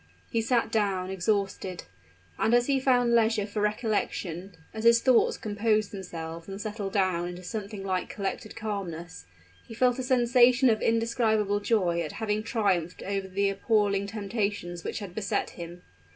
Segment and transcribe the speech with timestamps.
[0.31, 1.83] He sat down, exhausted;
[2.39, 7.27] and as he found leisure for recollection as his thoughts composed themselves and settled down
[7.27, 9.27] into something like collected calmness
[9.67, 14.97] he felt a sensation of indescribable joy at having triumphed over the appalling temptations which
[14.97, 15.83] had beset him.